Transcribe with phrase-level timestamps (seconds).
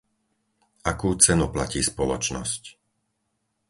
[0.91, 2.63] Akú cenu platí spoločnosť?